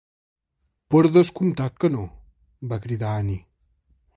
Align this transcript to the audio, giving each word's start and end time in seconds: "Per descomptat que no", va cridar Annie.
"Per 0.95 1.01
descomptat 1.17 1.77
que 1.85 1.91
no", 1.97 2.07
va 2.73 2.81
cridar 2.87 3.13
Annie. 3.19 3.41